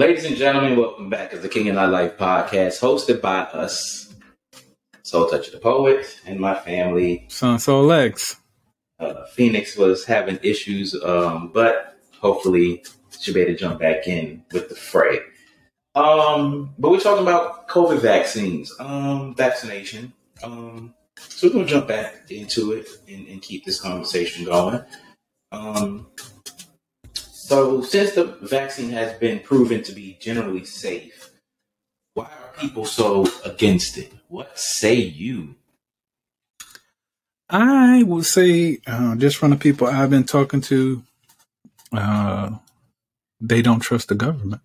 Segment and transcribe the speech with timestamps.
[0.00, 4.14] Ladies and gentlemen, welcome back to the King and I Life podcast, hosted by us,
[5.02, 7.26] Soul Touch the Poet, and my family.
[7.28, 8.36] Son Soul Lex.
[8.98, 12.82] Uh, Phoenix was having issues, um, but hopefully
[13.20, 15.18] she'll be able to jump back in with the fray.
[15.94, 20.14] Um, but we're talking about COVID vaccines, um, vaccination.
[20.42, 24.82] Um, so we're gonna jump back into it and, and keep this conversation going.
[27.50, 31.32] So, since the vaccine has been proven to be generally safe,
[32.14, 34.12] why are people so against it?
[34.28, 35.56] What say you?
[37.48, 41.02] I will say, uh, just from the people I've been talking to,
[41.92, 42.50] uh,
[43.40, 44.62] they don't trust the government.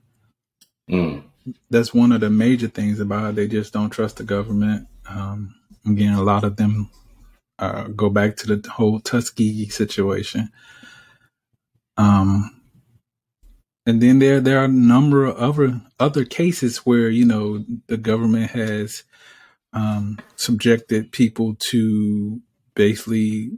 [0.88, 1.24] Mm.
[1.72, 3.36] That's one of the major things about it.
[3.38, 4.88] They just don't trust the government.
[5.10, 5.56] Um,
[5.88, 6.92] again, a lot of them
[7.58, 10.52] uh, go back to the whole Tuskegee situation.
[11.98, 12.55] Um,
[13.86, 17.98] and then there there are a number of other other cases where you know the
[17.98, 19.04] government has
[19.74, 22.42] um, subjected people to
[22.76, 23.52] basically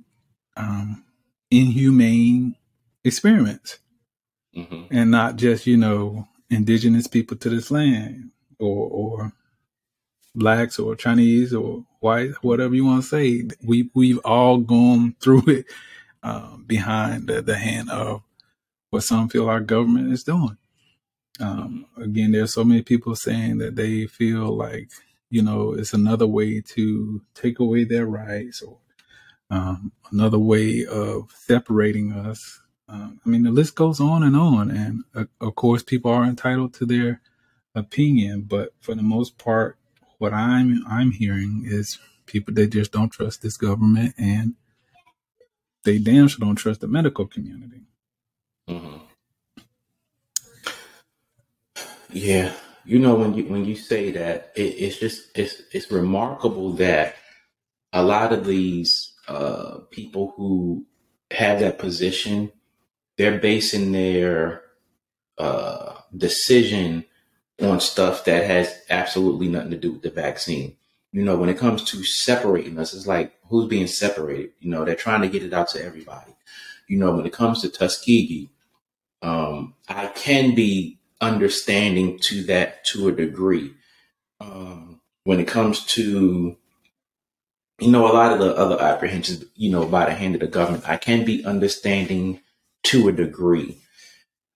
[0.58, 1.04] um,
[1.50, 2.56] inhumane
[3.04, 3.80] experiments,
[4.56, 4.86] mm-hmm.
[4.92, 9.34] and not just you know indigenous people to this land or or
[10.36, 13.48] blacks or Chinese or white, whatever you want to say.
[13.64, 15.66] We we've all gone through it
[16.22, 18.24] uh, behind the, the hand of
[18.90, 20.58] what some feel our government is doing.
[21.40, 24.90] Um, again, there's so many people saying that they feel like,
[25.30, 28.80] you know, it's another way to take away their rights or
[29.50, 32.62] um, another way of separating us.
[32.90, 34.72] Um, I mean, the list goes on and on.
[34.72, 37.22] And uh, of course, people are entitled to their
[37.76, 39.78] opinion, but for the most part,
[40.18, 44.56] what I'm I'm hearing is people they just don't trust this government, and
[45.84, 47.84] they damn sure don't trust the medical community.
[48.68, 48.98] Mm-hmm.
[52.12, 52.54] Yeah,
[52.86, 57.16] you know when you when you say that, it, it's just it's it's remarkable that
[57.94, 60.86] a lot of these uh, people who
[61.32, 62.52] have that position,
[63.18, 64.64] they're basing their
[65.38, 67.06] uh, decision
[67.62, 70.76] on stuff that has absolutely nothing to do with the vaccine.
[71.12, 74.52] You know, when it comes to separating us, it's like who's being separated.
[74.60, 76.36] You know, they're trying to get it out to everybody.
[76.88, 78.50] You know, when it comes to Tuskegee,
[79.22, 83.74] um, I can be understanding to that to a degree.
[84.40, 86.56] Um, when it comes to,
[87.80, 90.48] you know, a lot of the other apprehensions, you know, by the hand of the
[90.48, 92.42] government, I can be understanding
[92.84, 93.78] to a degree.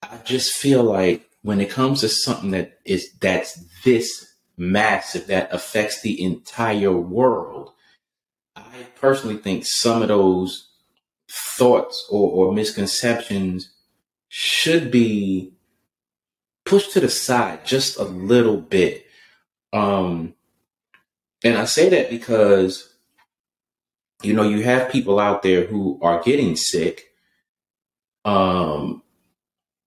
[0.02, 5.52] I just feel like when it comes to something that is that's this massive that
[5.52, 7.72] affects the entire world,
[8.54, 10.68] I personally think some of those
[11.30, 13.71] thoughts or, or misconceptions
[14.34, 15.52] should be
[16.64, 19.04] pushed to the side just a little bit.
[19.74, 20.32] Um,
[21.44, 22.94] and I say that because,
[24.22, 27.10] you know, you have people out there who are getting sick.
[28.24, 29.02] Um,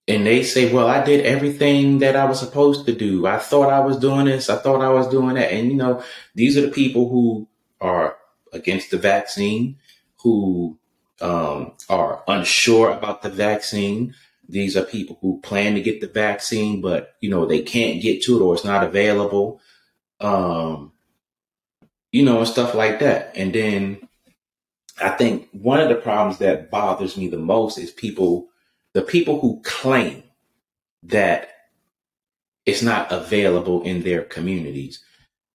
[0.08, 3.26] and they say, well, I did everything that I was supposed to do.
[3.26, 4.48] I thought I was doing this.
[4.52, 5.52] I thought I was doing that.
[5.52, 6.04] And, you know,
[6.36, 7.48] these are the people who
[7.82, 8.16] are
[8.54, 9.80] against the vaccine,
[10.22, 10.78] who
[11.20, 14.14] um, are unsure about the vaccine,
[14.48, 18.24] these are people who plan to get the vaccine, but you know they can't get
[18.24, 19.60] to it or it's not available.
[20.20, 20.92] Um,
[22.16, 23.34] you know, and stuff like that.
[23.36, 24.08] And then
[25.02, 28.48] I think one of the problems that bothers me the most is people,
[28.94, 30.24] the people who claim
[31.04, 31.50] that
[32.66, 35.04] it's not available in their communities.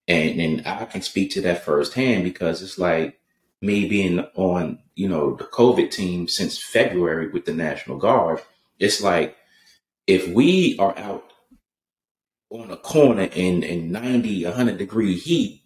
[0.07, 3.19] And, and I can speak to that firsthand because it's like
[3.61, 8.39] me being on, you know, the COVID team since February with the National Guard
[8.81, 9.37] it's like
[10.07, 11.31] if we are out
[12.49, 15.61] on a corner in, in 90, 100 degree heat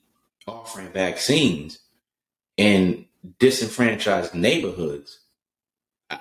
[0.46, 1.80] offering vaccines
[2.58, 3.06] in
[3.40, 5.22] disenfranchised neighborhoods,
[6.10, 6.20] I,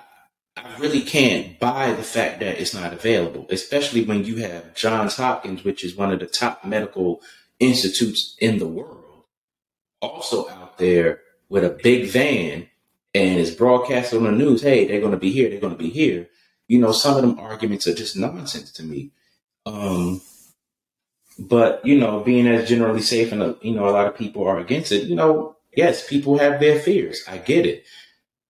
[0.55, 5.17] I really can't buy the fact that it's not available, especially when you have Johns
[5.17, 7.21] Hopkins, which is one of the top medical
[7.59, 9.25] institutes in the world,
[10.01, 11.19] also out there
[11.49, 12.69] with a big van
[13.13, 15.77] and is broadcasted on the news, hey, they're going to be here, they're going to
[15.77, 16.29] be here
[16.67, 19.11] you know, some of them arguments are just nonsense to me.
[19.65, 20.21] Um,
[21.37, 24.47] but you know, being as generally safe and uh, you know, a lot of people
[24.47, 25.03] are against it.
[25.03, 27.23] You know, yes, people have their fears.
[27.27, 27.85] I get it,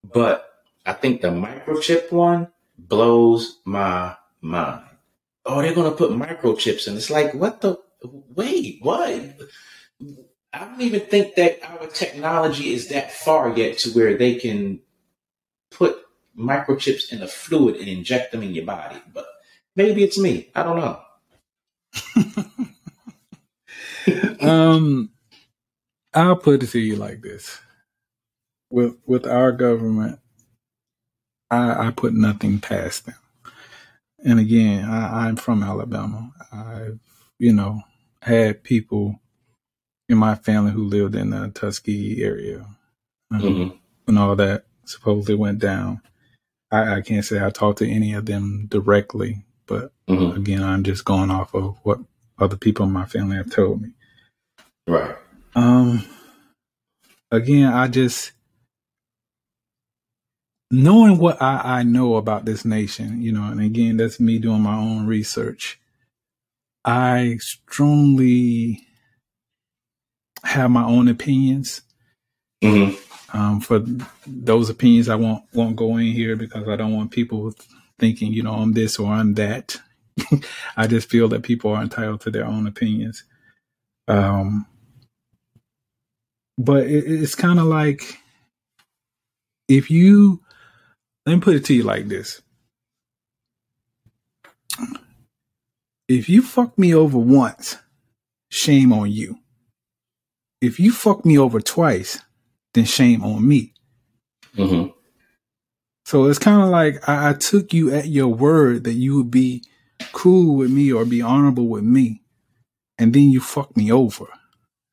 [0.03, 0.47] but
[0.85, 4.83] I think the microchip one blows my mind.
[5.45, 6.95] Oh, they're gonna put microchips in.
[6.95, 7.79] It's like, what the?
[8.03, 9.39] Wait, what?
[10.53, 14.79] I don't even think that our technology is that far yet to where they can
[15.71, 15.97] put
[16.37, 18.97] microchips in a fluid and inject them in your body.
[19.13, 19.25] But
[19.75, 20.49] maybe it's me.
[20.55, 21.01] I don't know.
[24.49, 25.09] um,
[26.13, 27.59] I'll put it to you like this:
[28.69, 30.19] with with our government,
[31.49, 33.15] I, I put nothing past them.
[34.23, 36.31] And again, I, I'm from Alabama.
[36.51, 36.99] I've
[37.37, 37.81] you know
[38.21, 39.19] had people
[40.09, 42.65] in my family who lived in the Tuskegee area
[43.31, 43.77] um, mm-hmm.
[44.07, 46.01] and all that supposedly went down.
[46.71, 50.37] I, I, can't say I talked to any of them directly, but mm-hmm.
[50.37, 51.99] again, I'm just going off of what
[52.37, 53.89] other people in my family have told me.
[54.87, 55.15] Right.
[55.55, 56.05] Um.
[57.31, 58.31] Again, I just
[60.71, 64.61] knowing what I, I know about this nation, you know, and again, that's me doing
[64.61, 65.79] my own research.
[66.83, 68.85] I strongly
[70.43, 71.81] have my own opinions.
[72.63, 72.95] Mm-hmm.
[73.35, 73.83] Um, for
[74.25, 77.53] those opinions, I won't won't go in here because I don't want people
[77.99, 79.75] thinking, you know, I'm this or I'm that.
[80.77, 83.25] I just feel that people are entitled to their own opinions.
[84.07, 84.65] Um,
[86.57, 88.19] but it, it's kind of like
[89.67, 90.41] if you
[91.25, 92.41] let me put it to you like this.
[96.07, 97.79] If you fuck me over once,
[98.49, 99.39] shame on you.
[100.61, 102.21] If you fuck me over twice,
[102.75, 103.73] then shame on me.
[104.55, 104.91] Mm-hmm.
[106.05, 109.31] So it's kind of like I, I, took you at your word that you would
[109.31, 109.63] be
[110.11, 112.21] cool with me or be honorable with me,
[112.99, 114.27] and then you fuck me over.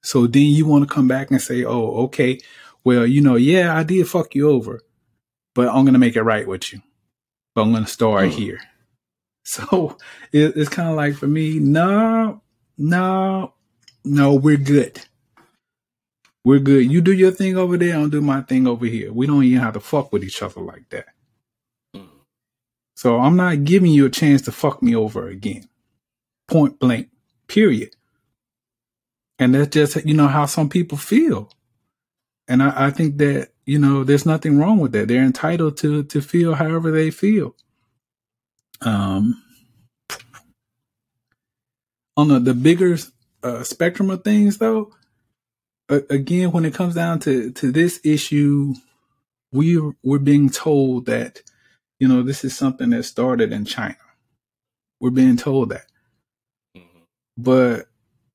[0.02, 2.40] So then you want to come back and say, "Oh, okay,
[2.82, 4.80] well, you know, yeah, I did fuck you over,
[5.54, 6.80] but I'm gonna make it right with you.
[7.54, 8.38] But I'm gonna start mm-hmm.
[8.38, 8.60] here."
[9.44, 9.98] So
[10.30, 12.40] it, it's kind of like for me, no,
[12.78, 13.54] no,
[14.04, 15.04] no, we're good.
[16.44, 16.90] We're good.
[16.90, 19.12] You do your thing over there, I'll do my thing over here.
[19.12, 21.06] We don't even have to fuck with each other like that.
[22.96, 25.68] So I'm not giving you a chance to fuck me over again.
[26.48, 27.08] Point blank.
[27.48, 27.96] Period.
[29.38, 31.50] And that's just you know how some people feel.
[32.48, 35.08] And I, I think that, you know, there's nothing wrong with that.
[35.08, 37.56] They're entitled to to feel however they feel.
[38.82, 39.42] Um
[42.16, 42.98] on the, the bigger
[43.42, 44.94] uh, spectrum of things though,
[45.92, 48.74] again, when it comes down to, to this issue,
[49.52, 51.42] we we're being told that,
[51.98, 53.96] you know, this is something that started in China.
[55.00, 55.86] We're being told that.
[56.76, 57.02] Mm-hmm.
[57.36, 57.88] But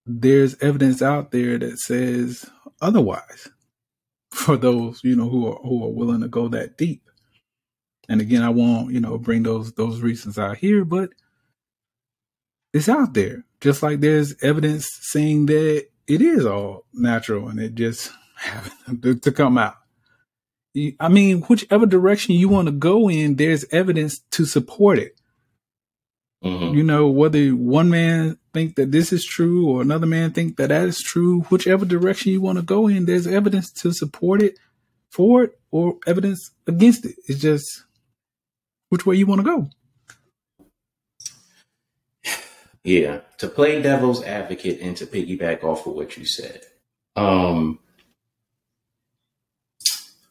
[0.05, 2.49] there's evidence out there that says
[2.81, 3.49] otherwise
[4.31, 7.03] for those, you know, who are who are willing to go that deep.
[8.09, 11.09] And again, I won't, you know, bring those those reasons out here, but
[12.73, 13.43] it's out there.
[13.59, 19.31] Just like there's evidence saying that it is all natural and it just happened to
[19.31, 19.75] come out.
[20.99, 25.19] I mean, whichever direction you want to go in, there's evidence to support it.
[26.43, 26.75] Mm-hmm.
[26.75, 30.69] You know, whether one man think that this is true or another man think that
[30.69, 34.59] that is true, whichever direction you want to go in, there's evidence to support it,
[35.11, 37.15] for it, or evidence against it.
[37.27, 37.85] It's just
[38.89, 39.69] which way you want to go.
[42.83, 46.61] Yeah, to play devil's advocate and to piggyback off of what you said.
[47.15, 47.79] Um,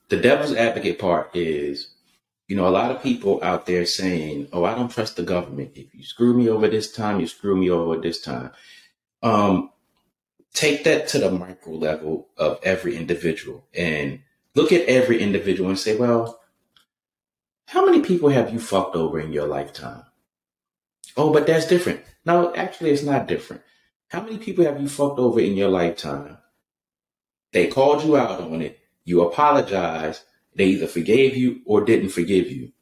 [0.08, 1.88] the devil's advocate part is,
[2.48, 5.72] you know, a lot of people out there saying, "Oh, I don't trust the government.
[5.74, 8.52] If you screw me over this time, you screw me over this time."
[9.22, 9.70] Um,
[10.54, 14.20] take that to the micro level of every individual and
[14.54, 16.40] look at every individual and say, "Well,
[17.66, 20.04] how many people have you fucked over in your lifetime?"
[21.16, 22.02] Oh, but that's different.
[22.26, 23.62] No, actually, it's not different.
[24.08, 26.38] How many people have you fucked over in your lifetime?
[27.52, 28.80] They called you out on it.
[29.04, 30.22] You apologized.
[30.54, 32.72] They either forgave you or didn't forgive you.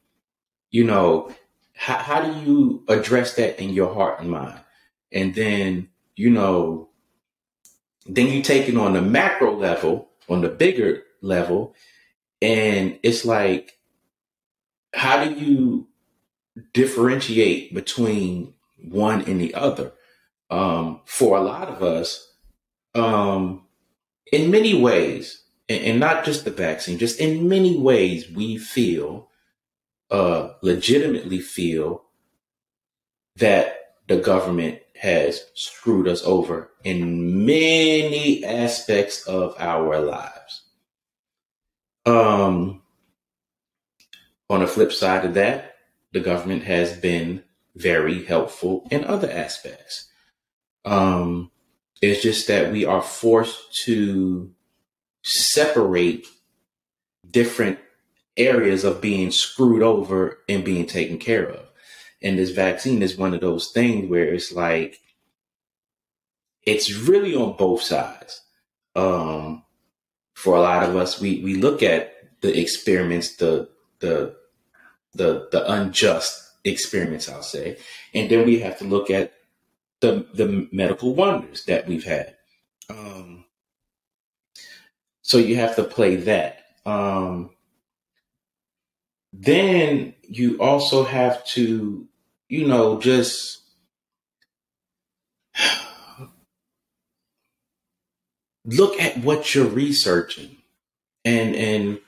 [0.71, 1.31] You know,
[1.75, 4.61] how, how do you address that in your heart and mind?
[5.13, 6.89] And then, you know,
[8.07, 11.75] then you take it on the macro level, on the bigger level,
[12.41, 13.79] and it's like,
[14.95, 15.89] how do you
[16.73, 18.55] differentiate between
[18.89, 19.93] one and the other.
[20.51, 22.33] Um, for a lot of us,
[22.95, 23.67] um,
[24.31, 29.31] in many ways, and, and, not just the vaccine, just in many ways, we feel,
[30.11, 32.05] uh, legitimately feel
[33.37, 40.63] that the government has screwed us over in many aspects of our lives.
[42.07, 42.83] Um,
[44.49, 45.77] on the flip side of that,
[46.13, 47.43] the government has been
[47.75, 50.09] very helpful in other aspects.
[50.85, 51.51] Um,
[52.01, 54.53] it's just that we are forced to
[55.23, 56.27] separate
[57.29, 57.79] different
[58.37, 61.67] areas of being screwed over and being taken care of.
[62.23, 64.99] And this vaccine is one of those things where it's like,
[66.63, 68.41] it's really on both sides.
[68.97, 69.65] Um,
[70.35, 73.69] for a lot of us, we we look at the experiments, the
[74.01, 74.37] the
[75.15, 77.79] the the unjust experiments, I'll say,
[78.15, 79.33] and then we have to look at
[80.01, 82.37] the the medical wonders that we've had.
[82.91, 83.45] Um,
[85.23, 86.59] so you have to play that.
[86.85, 87.51] Um,
[89.33, 92.07] then you also have to,
[92.49, 93.63] you know, just
[98.65, 100.59] look at what you're researching.
[101.25, 102.01] And and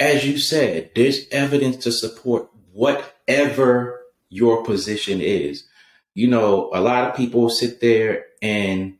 [0.00, 4.03] as you said, there's evidence to support whatever
[4.34, 5.64] your position is.
[6.12, 8.98] You know, a lot of people sit there and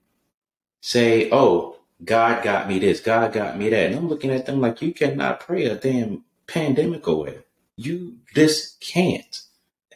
[0.81, 4.61] say, "Oh, God got me this, God got me that," and I'm looking at them
[4.61, 7.39] like, "You cannot pray a damn pandemic away.
[7.77, 9.41] You just can't."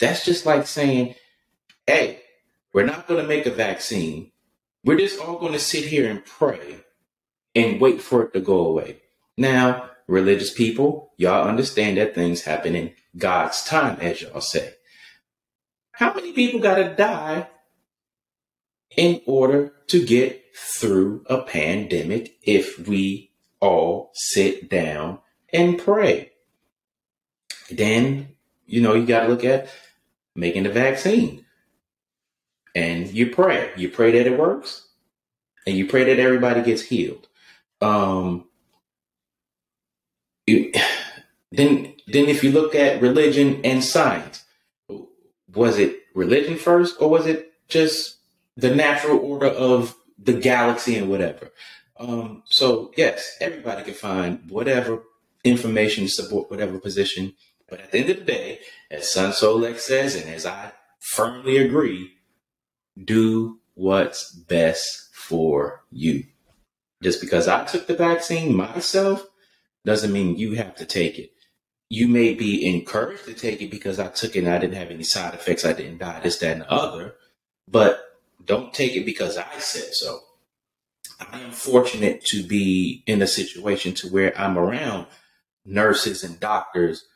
[0.01, 1.15] That's just like saying,
[1.87, 2.23] "Hey,
[2.73, 4.33] we're not going to make a vaccine.
[4.85, 6.81] We're just all going to sit here and pray
[7.55, 9.03] and wait for it to go away."
[9.37, 14.75] Now, religious people, y'all understand that things happen in God's time, as y'all say.
[15.99, 17.49] How many people got to die
[18.97, 25.19] in order to get through a pandemic if we all sit down
[25.53, 26.31] and pray?
[27.69, 28.29] Then,
[28.65, 29.71] you know, you got to look at
[30.37, 31.45] making the vaccine.
[32.77, 33.73] And you pray.
[33.77, 34.87] You pray that it works.
[35.67, 37.27] And you pray that everybody gets healed.
[37.81, 38.45] Um,
[40.47, 40.73] you,
[41.51, 44.45] then then if you look at religion and science,
[45.55, 48.19] was it religion first or was it just
[48.57, 51.51] the natural order of the galaxy and whatever?
[51.99, 55.03] Um, so yes, everybody can find whatever
[55.45, 57.35] information to support whatever position.
[57.69, 61.59] But at the end of the day, as Sun Solex says, and as I firmly
[61.59, 62.15] agree,
[63.03, 66.25] do what's best for you.
[67.03, 69.27] Just because I took the vaccine myself
[69.85, 71.31] doesn't mean you have to take it.
[71.91, 74.91] You may be encouraged to take it because I took it and I didn't have
[74.91, 75.65] any side effects.
[75.65, 77.15] I didn't die, this, that, and the other.
[77.67, 80.21] But don't take it because I said so.
[81.21, 85.07] I am fortunate to be in a situation to where I'm around
[85.65, 87.07] nurses and doctors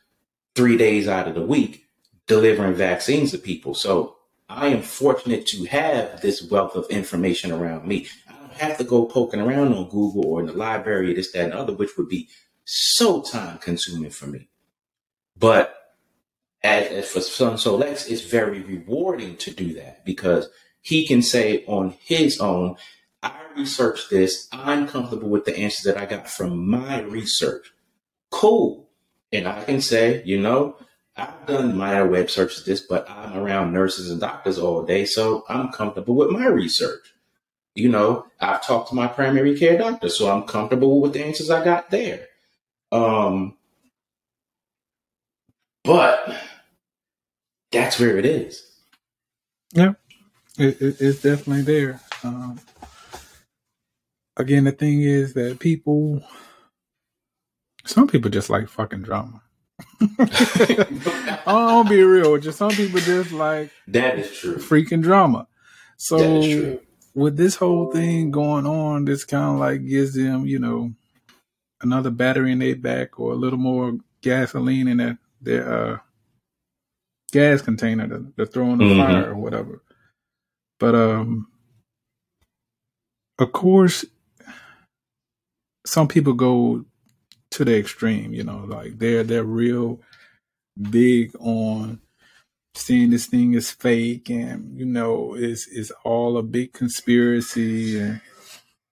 [0.54, 1.86] three days out of the week
[2.26, 3.74] delivering vaccines to people.
[3.74, 4.16] So
[4.48, 8.06] I am fortunate to have this wealth of information around me.
[8.28, 11.44] I don't have to go poking around on Google or in the library, this, that,
[11.44, 12.28] and the other, which would be
[12.64, 14.48] so time consuming for me.
[15.36, 15.74] But
[16.62, 20.48] as, as for Sun Solex, it's very rewarding to do that because
[20.80, 22.76] he can say on his own,
[23.22, 24.48] I researched this.
[24.52, 27.72] I'm comfortable with the answers that I got from my research.
[28.30, 28.88] Cool.
[29.32, 30.76] And I can say, you know,
[31.16, 35.44] I've done my web searches this, but I'm around nurses and doctors all day, so
[35.48, 37.12] I'm comfortable with my research.
[37.74, 41.50] You know, I've talked to my primary care doctor, so I'm comfortable with the answers
[41.50, 42.26] I got there.
[42.90, 43.56] Um,
[45.84, 46.36] but
[47.70, 48.62] that's where it is.
[49.72, 49.92] Yeah,
[50.58, 52.00] it, it, it's definitely there.
[52.22, 52.60] Um,
[54.36, 56.22] again, the thing is that people,
[57.84, 59.42] some people just like fucking drama.
[61.46, 62.52] I'll be real with you.
[62.52, 64.56] Some people just like that is true.
[64.56, 65.48] Freaking drama.
[65.96, 66.78] So
[67.14, 70.92] with this whole thing going on, this kind of like gives them, you know,
[71.80, 75.99] another battery in their back or a little more gasoline in their their uh,
[77.32, 79.00] gas container to, to throw in the mm-hmm.
[79.00, 79.82] fire or whatever.
[80.78, 81.49] But um,
[83.38, 84.04] of course,
[85.87, 86.84] some people go
[87.52, 88.32] to the extreme.
[88.32, 90.00] You know, like they're they're real
[90.90, 92.00] big on
[92.75, 98.20] seeing this thing is fake and you know it's it's all a big conspiracy and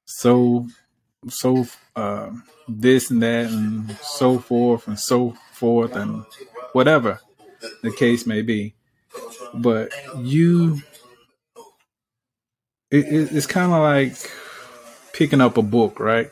[0.05, 0.67] so
[1.29, 1.67] so
[1.97, 2.31] uh,
[2.69, 6.25] this and that and so forth and so forth and
[6.73, 7.21] whatever
[7.83, 8.75] the case may be.
[9.53, 10.81] But you,
[12.91, 14.17] it, it, it's kind of like
[15.13, 16.31] picking up a book, right?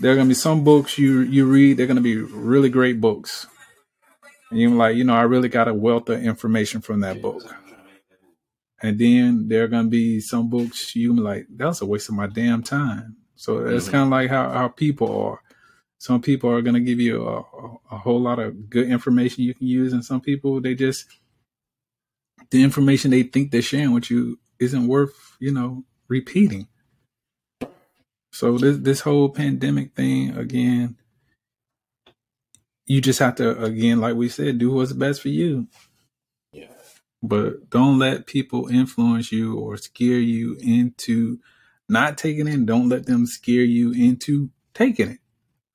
[0.00, 1.76] There are gonna be some books you you read.
[1.76, 3.46] They're gonna be really great books,
[4.50, 7.42] and you're like, you know, I really got a wealth of information from that book.
[8.80, 12.14] And then there are gonna be some books you like, that was a waste of
[12.14, 13.16] my damn time.
[13.34, 13.92] So it's mm-hmm.
[13.92, 15.42] kind of like how, how people are.
[15.98, 19.42] Some people are going to give you a, a, a, whole lot of good information
[19.42, 21.06] you can use, and some people they just
[22.50, 26.68] the information they think they're sharing with you isn't worth you know repeating.
[28.32, 30.96] So this this whole pandemic thing again,
[32.86, 35.66] you just have to again, like we said, do what's best for you.
[36.52, 36.68] Yeah.
[37.22, 41.40] But don't let people influence you or scare you into
[41.88, 42.64] not taking it.
[42.66, 45.18] Don't let them scare you into taking it.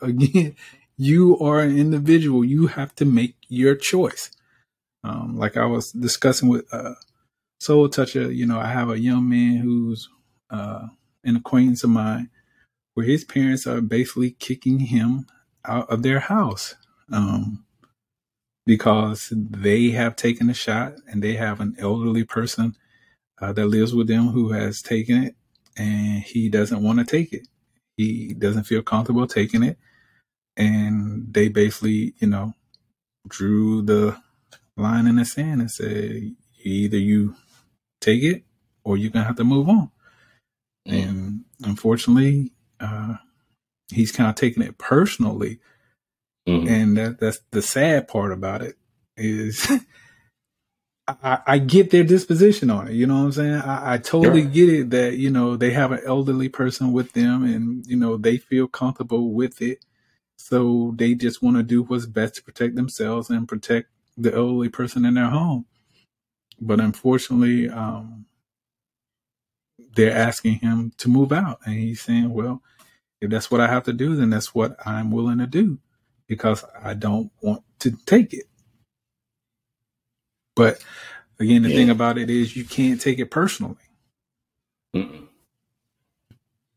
[0.03, 0.55] Again,
[0.97, 2.45] you are an individual.
[2.45, 4.31] You have to make your choice.
[5.03, 6.95] Um, like I was discussing with uh,
[7.59, 10.09] Soul Toucher, you know, I have a young man who's
[10.51, 10.87] uh,
[11.23, 12.29] an acquaintance of mine
[12.95, 15.27] where his parents are basically kicking him
[15.65, 16.75] out of their house
[17.11, 17.65] um,
[18.65, 22.75] because they have taken a shot and they have an elderly person
[23.41, 25.35] uh, that lives with them who has taken it
[25.77, 27.47] and he doesn't want to take it.
[27.97, 29.77] He doesn't feel comfortable taking it.
[30.55, 32.53] And they basically, you know,
[33.27, 34.17] drew the
[34.77, 37.35] line in the sand and said, either you
[38.01, 38.43] take it
[38.83, 39.91] or you're going to have to move on.
[40.87, 41.03] Mm.
[41.03, 43.15] And unfortunately, uh,
[43.91, 45.59] he's kind of taking it personally.
[46.47, 46.67] Mm-hmm.
[46.67, 48.75] And that, that's the sad part about it
[49.15, 49.71] is
[51.07, 52.93] I, I, get their disposition on it.
[52.93, 53.53] You know what I'm saying?
[53.55, 57.43] I, I totally get it that, you know, they have an elderly person with them
[57.43, 59.79] and, you know, they feel comfortable with it.
[60.43, 64.67] So they just want to do what's best to protect themselves and protect the elderly
[64.67, 65.65] person in their home.
[66.59, 68.25] But unfortunately, um,
[69.95, 71.59] they're asking him to move out.
[71.65, 72.61] And he's saying, well,
[73.21, 75.79] if that's what I have to do, then that's what I'm willing to do
[76.27, 78.47] because I don't want to take it.
[80.57, 80.83] But
[81.39, 81.75] again, the yeah.
[81.77, 83.77] thing about it is you can't take it personally.
[84.93, 85.25] Mm-mm.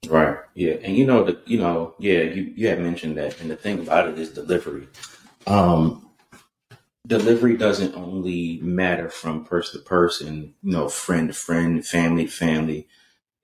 [0.09, 0.39] Right.
[0.57, 0.77] Yeah.
[0.83, 3.79] And you know the you know yeah you you had mentioned that, and the thing
[3.79, 4.89] about it is delivery.
[5.47, 6.09] Um,
[7.07, 12.31] delivery doesn't only matter from person to person, you know, friend to friend, family to
[12.31, 12.89] family.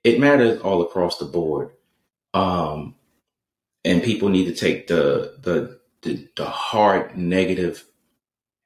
[0.02, 1.72] It matters all across the board.
[2.32, 2.94] Um,
[3.84, 7.84] and people need to take the the the, the hard negative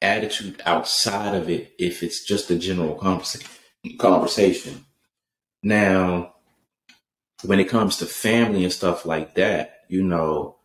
[0.01, 4.87] attitude outside of it if it's just a general conversation.
[5.65, 6.36] Now,
[7.47, 10.57] when it comes to family and stuff like that, you know,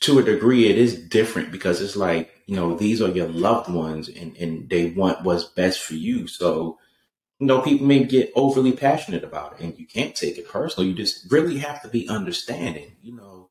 [0.00, 3.70] to a degree, it is different because it's like, you know, these are your loved
[3.70, 6.26] ones and, and they want what's best for you.
[6.26, 6.78] So,
[7.38, 10.88] you know, people may get overly passionate about it and you can't take it personal.
[10.88, 13.50] You just really have to be understanding, you know,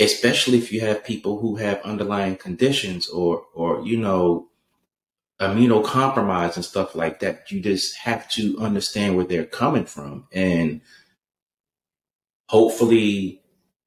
[0.00, 4.48] especially if you have people who have underlying conditions or or you know
[5.40, 10.80] immunocompromised and stuff like that you just have to understand where they're coming from and
[12.52, 13.42] hopefully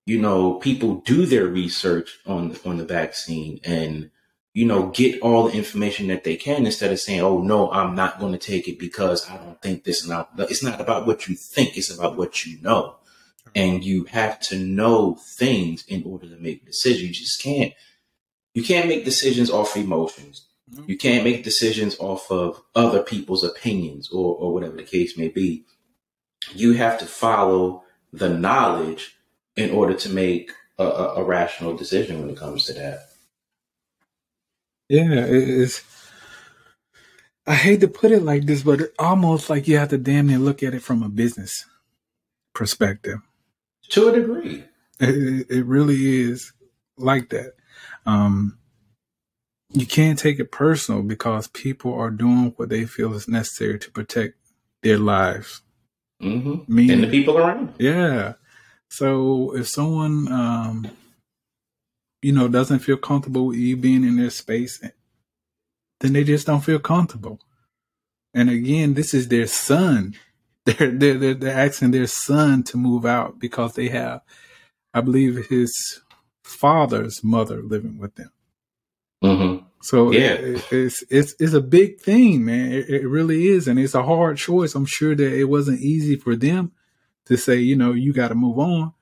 [0.06, 4.10] you know people do their research on on the vaccine and
[4.54, 7.96] you know get all the information that they can instead of saying oh no i'm
[7.96, 11.28] not going to take it because i don't think this not it's not about what
[11.28, 12.96] you think it's about what you know
[13.56, 17.20] and you have to know things in order to make decisions.
[17.20, 17.74] You just can't
[18.54, 20.48] you can't make decisions off emotions.
[20.72, 20.90] Mm-hmm.
[20.90, 25.28] You can't make decisions off of other people's opinions or, or whatever the case may
[25.28, 25.66] be.
[26.54, 27.84] You have to follow
[28.18, 29.18] the knowledge
[29.56, 33.10] in order to make a, a, a rational decision when it comes to that.
[34.90, 35.84] Yeah, it's.
[37.48, 40.40] I hate to put it like this, but almost like you have to damn near
[40.40, 41.66] look at it from a business
[42.54, 43.20] perspective
[43.90, 44.64] to a degree.
[45.00, 46.54] It, it really is
[46.98, 47.54] like that.
[48.06, 48.58] Um,
[49.72, 53.92] you can't take it personal because people are doing what they feel is necessary to
[53.92, 54.36] protect
[54.82, 55.62] their lives.
[56.26, 56.74] Mm-hmm.
[56.74, 57.74] Meaning, and the people around.
[57.78, 58.34] Yeah.
[58.90, 60.88] So if someone, um,
[62.22, 64.84] you know, doesn't feel comfortable with you being in their space,
[66.00, 67.40] then they just don't feel comfortable.
[68.34, 70.16] And again, this is their son.
[70.66, 74.22] They're, they're, they're, they're asking their son to move out because they have,
[74.96, 76.02] I believe, his
[76.44, 78.32] father's mother living with them.
[79.24, 79.66] Mm-hmm.
[79.86, 82.72] So yeah, it, it's it's it's a big thing, man.
[82.72, 84.74] It, it, really is, and it's a hard choice.
[84.74, 86.72] I'm sure that it wasn't easy for them
[87.26, 88.94] to say, you know, you got to move on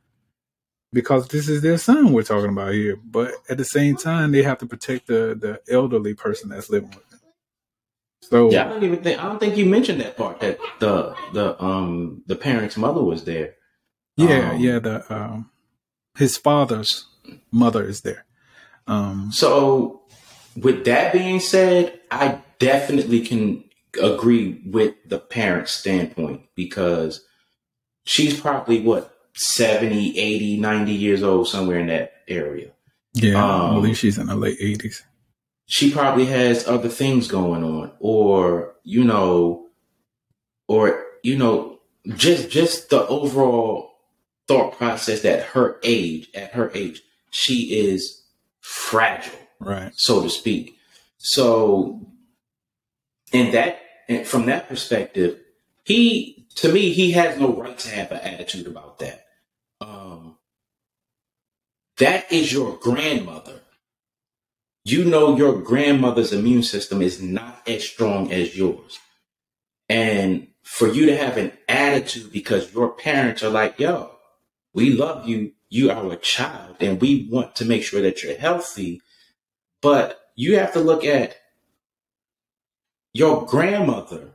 [0.92, 2.98] because this is their son we're talking about here.
[2.98, 6.90] But at the same time, they have to protect the the elderly person that's living
[6.90, 7.22] with them.
[8.22, 11.16] So yeah, I don't even think I don't think you mentioned that part that the
[11.32, 13.56] the um the parent's mother was there.
[14.18, 14.80] Yeah, um, yeah.
[14.80, 15.50] The um
[16.18, 17.08] his father's
[17.54, 18.26] mother is there.
[18.86, 20.03] Um So
[20.56, 23.64] with that being said, I definitely can
[24.02, 27.24] agree with the parent's standpoint because
[28.06, 32.72] she's probably what 70, 80, 90 years old somewhere in that area.
[33.14, 35.04] Yeah, um, I believe she's in the late 80s
[35.66, 39.68] she probably has other things going on or you know
[40.68, 43.92] or you know just just the overall
[44.48, 48.24] thought process that her age at her age she is
[48.60, 50.78] fragile right so to speak
[51.18, 52.00] so
[53.32, 55.40] in that and from that perspective
[55.84, 59.26] he to me he has no right to have an attitude about that.
[59.82, 60.38] Um,
[61.98, 63.62] that is your grandmother.
[64.86, 69.00] You know your grandmother's immune system is not as strong as yours.
[69.90, 74.12] And for you to have an attitude because your parents are like, yo,
[74.74, 75.54] we love you.
[75.70, 79.02] You are a child and we want to make sure that you're healthy.
[79.84, 81.36] But you have to look at
[83.14, 84.32] your grandmother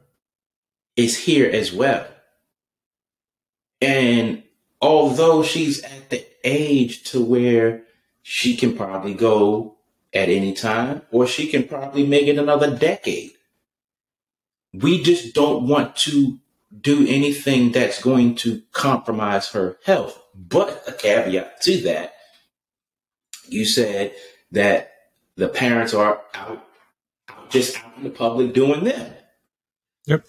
[0.95, 2.07] is here as well.
[3.81, 4.43] And
[4.81, 7.85] although she's at the age to where
[8.23, 9.79] she can probably go
[10.13, 13.33] at any time, or she can probably make it another decade.
[14.75, 16.39] We just don't want to
[16.79, 20.21] do anything that's going to compromise her health.
[20.35, 22.15] But a caveat to that,
[23.49, 24.13] you said
[24.53, 24.93] that
[25.39, 26.67] the parents are out,
[27.49, 29.15] just out in the public doing them.
[30.07, 30.25] Yep.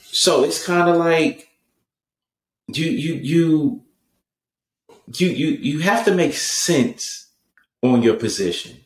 [0.00, 1.48] So it's kind of like
[2.68, 3.82] you you you
[5.18, 7.30] you you you have to make sense
[7.82, 8.78] on your position.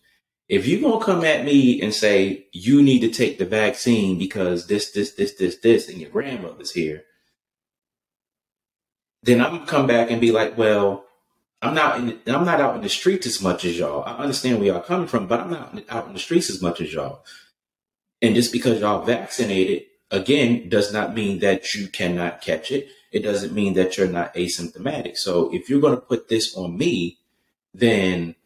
[0.48, 4.68] If you're gonna come at me and say you need to take the vaccine because
[4.68, 7.02] this, this, this, this, this, and your grandmother's here,
[9.24, 11.05] then I'm gonna come back and be like, well,
[11.66, 14.04] I'm not in, I'm not out in the streets as much as y'all.
[14.04, 16.80] I understand where y'all coming from, but I'm not out in the streets as much
[16.80, 17.24] as y'all.
[18.22, 22.88] And just because y'all vaccinated, again, does not mean that you cannot catch it.
[23.10, 25.16] It doesn't mean that you're not asymptomatic.
[25.16, 27.18] So if you're going to put this on me,
[27.74, 28.36] then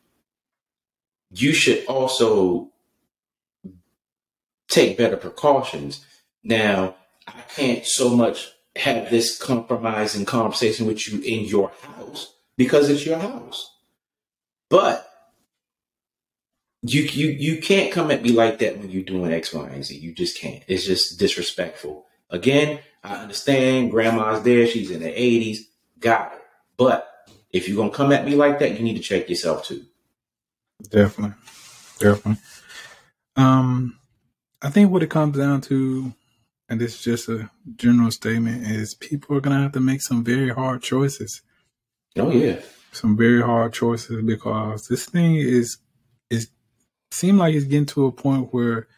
[1.30, 2.70] you should also
[4.68, 6.04] take better precautions.
[6.42, 6.96] Now,
[7.28, 13.06] I can't so much have this compromising conversation with you in your house because it's
[13.06, 13.74] your house.
[14.68, 15.10] But
[16.82, 19.82] you you you can't come at me like that when you're doing X, Y, and
[19.82, 19.96] Z.
[19.96, 20.62] You just can't.
[20.68, 22.04] It's just disrespectful.
[22.28, 25.60] Again, I understand grandma's there, she's in the 80s,
[26.00, 26.42] got it.
[26.76, 27.08] But
[27.50, 29.86] if you're gonna come at me like that, you need to check yourself too.
[30.90, 31.36] Definitely.
[31.98, 32.42] Definitely.
[33.36, 33.96] Um,
[34.60, 36.12] I think what it comes down to,
[36.68, 40.22] and this is just a general statement, is people are gonna have to make some
[40.22, 41.40] very hard choices.
[42.16, 42.60] Oh yeah.
[42.92, 45.78] Some very hard choices because this thing is
[46.28, 46.48] is
[47.12, 48.88] seem like it's getting to a point where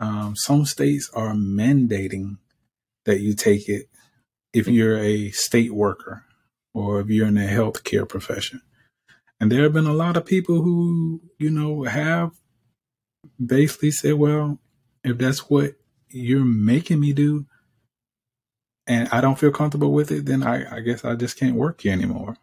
[0.00, 2.38] um, some states are mandating
[3.04, 3.88] that you take it
[4.52, 6.24] if you're a state worker
[6.74, 8.62] or if you're in the healthcare profession.
[9.40, 12.32] And there have been a lot of people who, you know, have
[13.44, 14.58] basically said, well,
[15.02, 15.74] if that's what
[16.08, 17.46] you're making me do
[18.90, 21.80] and I don't feel comfortable with it, then I, I guess I just can't work
[21.80, 22.36] here anymore.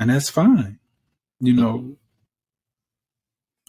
[0.00, 0.80] And that's fine.
[1.38, 1.92] You know, mm-hmm.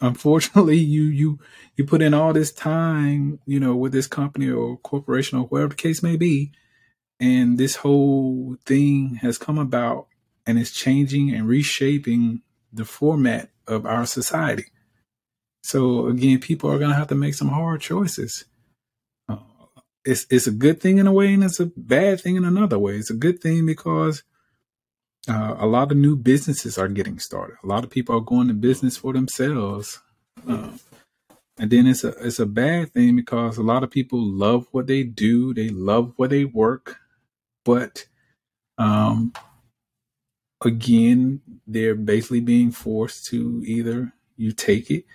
[0.05, 1.39] unfortunately you you
[1.75, 5.69] you put in all this time you know with this company or corporation or whatever
[5.69, 6.51] the case may be
[7.19, 10.07] and this whole thing has come about
[10.47, 14.65] and it's changing and reshaping the format of our society.
[15.63, 18.45] So again, people are going to have to make some hard choices.
[20.05, 22.77] It's it's a good thing in a way, and it's a bad thing in another
[22.77, 22.95] way.
[22.95, 24.23] It's a good thing because
[25.27, 27.57] uh, a lot of new businesses are getting started.
[27.63, 29.99] A lot of people are going to business for themselves,
[30.47, 30.69] uh,
[31.57, 34.85] and then it's a it's a bad thing because a lot of people love what
[34.85, 35.53] they do.
[35.53, 36.99] They love where they work,
[37.63, 38.05] but
[38.77, 39.33] um,
[40.63, 45.05] again, they're basically being forced to either you take it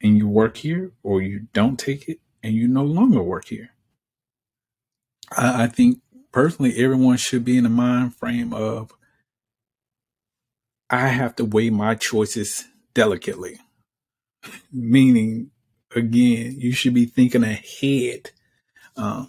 [0.00, 3.73] and you work here, or you don't take it and you no longer work here.
[5.36, 6.00] I, I think
[6.32, 8.92] personally, everyone should be in the mind frame of
[10.90, 13.58] I have to weigh my choices delicately.
[14.72, 15.50] Meaning,
[15.94, 18.30] again, you should be thinking ahead.
[18.96, 19.28] Um,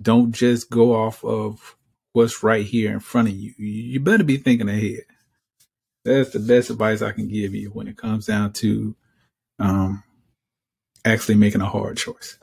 [0.00, 1.76] don't just go off of
[2.12, 3.52] what's right here in front of you.
[3.58, 5.04] You better be thinking ahead.
[6.04, 8.96] That's the best advice I can give you when it comes down to
[9.58, 10.02] um,
[11.04, 12.38] actually making a hard choice.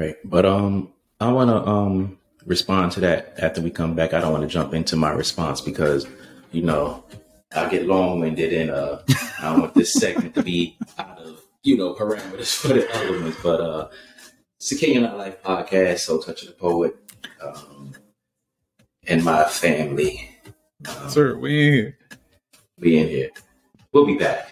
[0.00, 0.16] Right.
[0.24, 4.14] But um, I want to um respond to that after we come back.
[4.14, 6.06] I don't want to jump into my response because
[6.52, 7.04] you know
[7.54, 9.00] I'll get long winded and uh,
[9.38, 13.20] I don't want this segment to be out of you know parameters for the other
[13.20, 13.36] ones.
[13.42, 13.88] But uh,
[14.58, 16.96] Circadian Nightlife podcast, Soul Touch of the Poet,
[17.42, 17.92] um,
[19.06, 20.30] and my family.
[20.88, 21.98] Um, Sir, we in here.
[22.78, 23.30] We in here.
[23.92, 24.50] We'll be back.